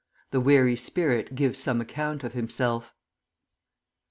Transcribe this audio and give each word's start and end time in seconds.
THE 0.31 0.39
WEARY 0.41 0.75
SPIRIT 0.77 1.35
GIVES 1.35 1.59
SOME 1.59 1.79
ACCOUNT 1.81 2.23
OF 2.23 2.33
HIMSELF. 2.33 2.95